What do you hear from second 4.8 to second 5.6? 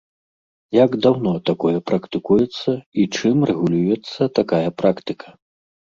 практыка?